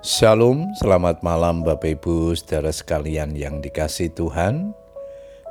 Shalom, 0.00 0.72
selamat 0.80 1.20
malam 1.20 1.60
Bapak 1.60 2.00
Ibu 2.00 2.32
saudara 2.32 2.72
sekalian 2.72 3.36
yang 3.36 3.60
dikasih 3.60 4.08
Tuhan. 4.16 4.72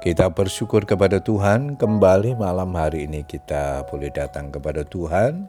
Kita 0.01 0.33
bersyukur 0.33 0.89
kepada 0.89 1.21
Tuhan 1.21 1.77
kembali 1.77 2.33
malam 2.33 2.73
hari 2.73 3.05
ini 3.05 3.21
kita 3.29 3.85
boleh 3.85 4.09
datang 4.09 4.49
kepada 4.49 4.81
Tuhan 4.81 5.45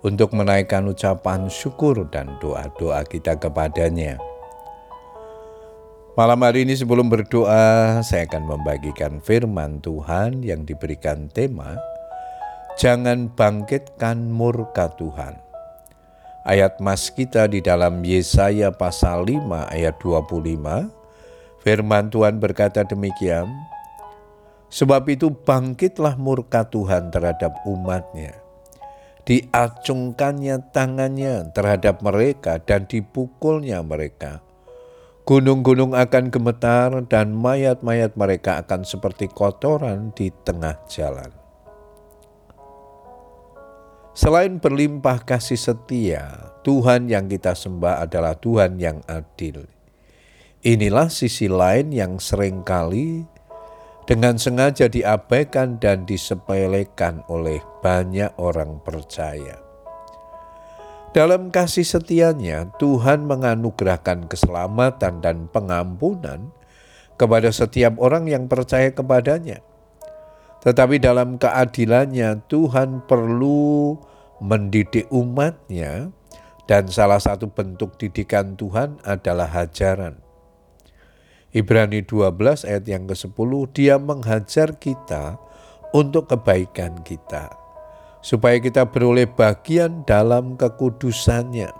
untuk 0.00 0.32
menaikkan 0.32 0.88
ucapan 0.88 1.52
syukur 1.52 2.08
dan 2.08 2.40
doa-doa 2.40 3.04
kita 3.04 3.36
kepadanya. 3.36 4.16
Malam 6.16 6.40
hari 6.40 6.64
ini 6.64 6.72
sebelum 6.72 7.12
berdoa, 7.12 8.00
saya 8.00 8.24
akan 8.24 8.48
membagikan 8.48 9.20
firman 9.20 9.84
Tuhan 9.84 10.40
yang 10.40 10.64
diberikan 10.64 11.28
tema 11.28 11.76
Jangan 12.76 13.32
bangkitkan 13.32 14.28
murka 14.28 14.92
Tuhan. 15.00 15.45
Ayat 16.46 16.78
mas 16.78 17.10
kita 17.10 17.50
di 17.50 17.58
dalam 17.58 18.06
Yesaya 18.06 18.70
pasal 18.70 19.26
5 19.26 19.66
ayat 19.66 19.98
25, 19.98 20.86
firman 21.58 22.06
Tuhan 22.06 22.38
berkata 22.38 22.86
demikian, 22.86 23.50
Sebab 24.70 25.10
itu 25.10 25.34
bangkitlah 25.34 26.14
murka 26.14 26.62
Tuhan 26.70 27.10
terhadap 27.10 27.50
umatnya. 27.66 28.38
Diacungkannya 29.26 30.70
tangannya 30.70 31.50
terhadap 31.50 31.98
mereka 31.98 32.62
dan 32.62 32.86
dipukulnya 32.86 33.82
mereka. 33.82 34.38
Gunung-gunung 35.26 35.98
akan 35.98 36.30
gemetar 36.30 36.94
dan 37.10 37.34
mayat-mayat 37.34 38.14
mereka 38.14 38.62
akan 38.62 38.86
seperti 38.86 39.26
kotoran 39.26 40.14
di 40.14 40.30
tengah 40.46 40.78
jalan. 40.86 41.45
Selain 44.16 44.56
berlimpah 44.56 45.28
kasih 45.28 45.60
setia, 45.60 46.48
Tuhan 46.64 47.12
yang 47.12 47.28
kita 47.28 47.52
sembah 47.52 48.00
adalah 48.00 48.32
Tuhan 48.32 48.80
yang 48.80 49.04
adil. 49.04 49.68
Inilah 50.64 51.12
sisi 51.12 51.52
lain 51.52 51.92
yang 51.92 52.16
sering 52.16 52.64
kali 52.64 53.28
dengan 54.08 54.40
sengaja 54.40 54.88
diabaikan 54.88 55.76
dan 55.76 56.08
disepelekan 56.08 57.28
oleh 57.28 57.60
banyak 57.84 58.32
orang 58.40 58.80
percaya. 58.80 59.60
Dalam 61.12 61.52
kasih 61.52 61.84
setianya, 61.84 62.72
Tuhan 62.80 63.28
menganugerahkan 63.28 64.32
keselamatan 64.32 65.20
dan 65.20 65.44
pengampunan 65.52 66.56
kepada 67.20 67.52
setiap 67.52 68.00
orang 68.00 68.32
yang 68.32 68.48
percaya 68.48 68.88
kepadanya. 68.96 69.60
Tetapi 70.66 70.98
dalam 70.98 71.38
keadilannya 71.38 72.42
Tuhan 72.50 73.06
perlu 73.06 73.94
mendidik 74.42 75.08
umatnya 75.08 76.12
dan 76.66 76.90
salah 76.90 77.22
satu 77.22 77.48
bentuk 77.48 77.96
didikan 77.96 78.58
Tuhan 78.58 79.00
adalah 79.06 79.48
hajaran. 79.48 80.20
Ibrani 81.56 82.04
12 82.04 82.68
ayat 82.68 82.84
yang 82.84 83.08
ke-10 83.08 83.50
dia 83.72 83.96
menghajar 83.96 84.76
kita 84.76 85.40
untuk 85.96 86.28
kebaikan 86.28 87.00
kita 87.00 87.54
supaya 88.20 88.58
kita 88.58 88.90
beroleh 88.90 89.30
bagian 89.30 90.02
dalam 90.04 90.58
kekudusannya. 90.58 91.70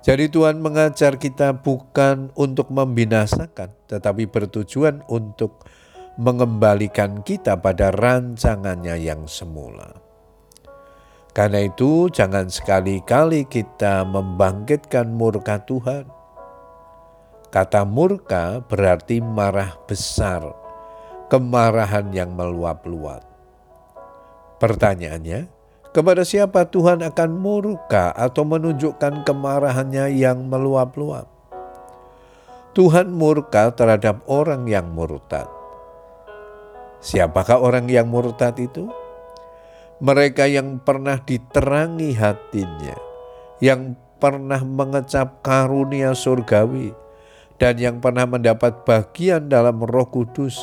Jadi 0.00 0.32
Tuhan 0.32 0.60
mengajar 0.64 1.16
kita 1.16 1.60
bukan 1.60 2.32
untuk 2.36 2.70
membinasakan 2.70 3.72
tetapi 3.88 4.28
bertujuan 4.28 5.04
untuk 5.08 5.64
mengembalikan 6.20 7.24
kita 7.24 7.56
pada 7.58 7.88
rancangannya 7.92 9.00
yang 9.00 9.24
semula. 9.24 10.09
Karena 11.30 11.62
itu, 11.62 12.10
jangan 12.10 12.50
sekali-kali 12.50 13.46
kita 13.46 14.02
membangkitkan 14.02 15.14
murka 15.14 15.62
Tuhan. 15.62 16.10
Kata 17.50 17.86
murka 17.86 18.62
berarti 18.66 19.22
marah 19.22 19.78
besar, 19.86 20.42
kemarahan 21.30 22.10
yang 22.10 22.34
meluap-luap. 22.34 23.22
Pertanyaannya, 24.58 25.50
kepada 25.90 26.22
siapa 26.22 26.70
Tuhan 26.70 27.02
akan 27.02 27.30
murka 27.34 28.14
atau 28.14 28.46
menunjukkan 28.46 29.26
kemarahannya 29.26 30.14
yang 30.14 30.46
meluap-luap? 30.46 31.26
Tuhan 32.70 33.10
murka 33.10 33.74
terhadap 33.74 34.22
orang 34.30 34.70
yang 34.70 34.86
murtad. 34.94 35.50
Siapakah 37.02 37.58
orang 37.58 37.90
yang 37.90 38.06
murtad 38.06 38.54
itu? 38.62 38.86
Mereka 40.00 40.48
yang 40.48 40.80
pernah 40.80 41.20
diterangi 41.20 42.16
hatinya, 42.16 42.96
yang 43.60 43.96
pernah 44.16 44.64
mengecap 44.64 45.44
karunia 45.44 46.16
surgawi, 46.16 46.96
dan 47.60 47.76
yang 47.76 48.00
pernah 48.00 48.24
mendapat 48.24 48.88
bagian 48.88 49.52
dalam 49.52 49.84
roh 49.84 50.08
kudus, 50.08 50.56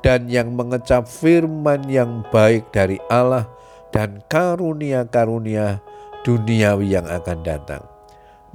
dan 0.00 0.32
yang 0.32 0.56
mengecap 0.56 1.04
firman 1.04 1.84
yang 1.92 2.24
baik 2.32 2.72
dari 2.72 2.96
Allah 3.12 3.44
dan 3.92 4.24
karunia-karunia 4.32 5.84
duniawi 6.24 6.96
yang 6.96 7.04
akan 7.04 7.38
datang. 7.44 7.84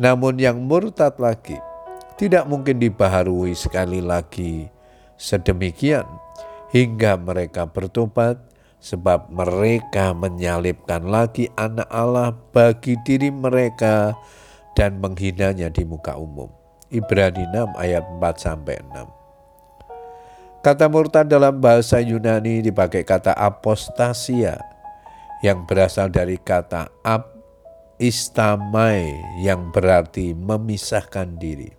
Namun 0.02 0.42
yang 0.42 0.66
murtad 0.66 1.22
lagi, 1.22 1.62
tidak 2.18 2.50
mungkin 2.50 2.82
dibaharui 2.82 3.54
sekali 3.54 4.02
lagi 4.02 4.68
sedemikian 5.16 6.08
hingga 6.74 7.16
mereka 7.16 7.70
bertobat 7.70 8.55
sebab 8.86 9.34
mereka 9.34 10.14
menyalibkan 10.14 11.10
lagi 11.10 11.50
anak 11.58 11.90
Allah 11.90 12.38
bagi 12.54 12.94
diri 13.02 13.34
mereka 13.34 14.14
dan 14.78 15.02
menghinanya 15.02 15.74
di 15.74 15.82
muka 15.82 16.14
umum. 16.14 16.54
Ibrani 16.94 17.50
6 17.50 17.82
ayat 17.82 18.06
4 18.06 18.22
sampai 18.38 18.78
6. 18.94 19.10
Kata 20.62 20.86
murtad 20.86 21.26
dalam 21.26 21.58
bahasa 21.58 21.98
Yunani 21.98 22.62
dipakai 22.62 23.02
kata 23.02 23.34
apostasia 23.34 24.62
yang 25.42 25.66
berasal 25.66 26.14
dari 26.14 26.38
kata 26.38 26.94
ap 27.02 27.34
istamai 27.98 29.02
yang 29.42 29.74
berarti 29.74 30.38
memisahkan 30.38 31.42
diri. 31.42 31.74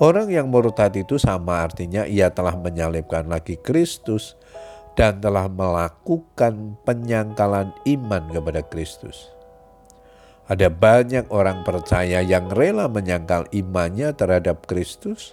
Orang 0.00 0.32
yang 0.32 0.48
murtad 0.48 0.96
itu 0.96 1.20
sama 1.20 1.60
artinya 1.60 2.08
ia 2.08 2.32
telah 2.32 2.56
menyalibkan 2.56 3.28
lagi 3.28 3.60
Kristus 3.60 4.39
dan 5.00 5.16
telah 5.16 5.48
melakukan 5.48 6.76
penyangkalan 6.84 7.72
iman 7.88 8.22
kepada 8.28 8.60
Kristus. 8.68 9.32
Ada 10.44 10.68
banyak 10.68 11.32
orang 11.32 11.64
percaya 11.64 12.20
yang 12.20 12.52
rela 12.52 12.84
menyangkal 12.84 13.48
imannya 13.48 14.12
terhadap 14.12 14.68
Kristus 14.68 15.32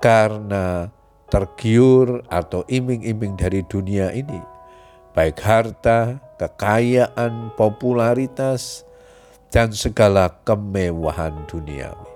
karena 0.00 0.88
tergiur 1.28 2.24
atau 2.32 2.64
iming-iming 2.72 3.36
dari 3.36 3.60
dunia 3.68 4.16
ini, 4.16 4.40
baik 5.12 5.44
harta, 5.44 6.16
kekayaan, 6.40 7.52
popularitas, 7.52 8.88
dan 9.52 9.76
segala 9.76 10.40
kemewahan 10.48 11.36
duniawi. 11.44 12.08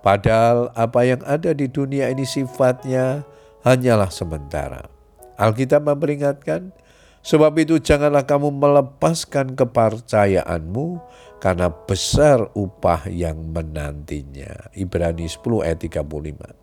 Padahal 0.00 0.72
apa 0.72 1.04
yang 1.04 1.20
ada 1.28 1.52
di 1.52 1.68
dunia 1.68 2.08
ini 2.08 2.24
sifatnya 2.24 3.20
hanyalah 3.68 4.08
sementara. 4.08 4.95
Alkitab 5.36 5.84
memperingatkan, 5.84 6.72
sebab 7.20 7.52
itu 7.60 7.76
janganlah 7.80 8.24
kamu 8.24 8.52
melepaskan 8.56 9.52
kepercayaanmu 9.52 11.00
karena 11.40 11.68
besar 11.68 12.48
upah 12.56 13.04
yang 13.12 13.52
menantinya. 13.52 14.72
Ibrani 14.72 15.28
10 15.28 15.64
ayat 15.64 15.78
35. 15.84 16.56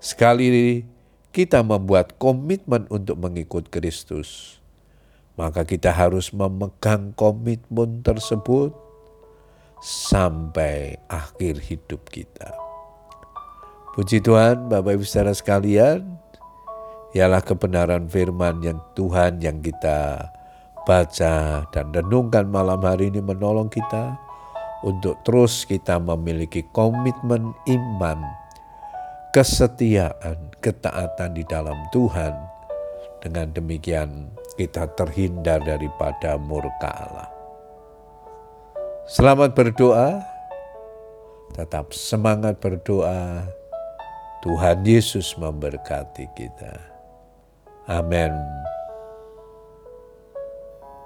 Sekali 0.00 0.82
kita 1.32 1.64
membuat 1.64 2.16
komitmen 2.20 2.88
untuk 2.88 3.20
mengikut 3.20 3.68
Kristus, 3.68 4.60
maka 5.36 5.64
kita 5.64 5.92
harus 5.92 6.32
memegang 6.32 7.16
komitmen 7.16 8.04
tersebut 8.04 8.76
sampai 9.82 11.00
akhir 11.10 11.58
hidup 11.58 12.06
kita. 12.08 12.54
Puji 13.92 14.24
Tuhan, 14.24 14.72
Bapak 14.72 14.96
Ibu 14.96 15.04
saudara 15.04 15.36
sekalian, 15.36 16.21
ialah 17.12 17.44
kebenaran 17.44 18.08
firman 18.08 18.64
yang 18.64 18.80
Tuhan 18.96 19.44
yang 19.44 19.60
kita 19.60 20.32
baca 20.88 21.62
dan 21.68 21.86
renungkan 21.92 22.48
malam 22.48 22.80
hari 22.80 23.12
ini 23.12 23.20
menolong 23.20 23.68
kita 23.68 24.16
untuk 24.82 25.20
terus 25.22 25.62
kita 25.62 26.00
memiliki 26.02 26.66
komitmen 26.74 27.54
iman, 27.68 28.18
kesetiaan, 29.30 30.50
ketaatan 30.58 31.30
di 31.36 31.44
dalam 31.46 31.78
Tuhan. 31.94 32.34
Dengan 33.22 33.54
demikian 33.54 34.34
kita 34.58 34.90
terhindar 34.98 35.62
daripada 35.62 36.34
murka 36.42 36.90
Allah. 36.90 37.30
Selamat 39.06 39.54
berdoa, 39.54 40.18
tetap 41.54 41.94
semangat 41.94 42.58
berdoa. 42.58 43.46
Tuhan 44.42 44.82
Yesus 44.82 45.38
memberkati 45.38 46.26
kita. 46.34 46.91
Amen. 47.88 48.61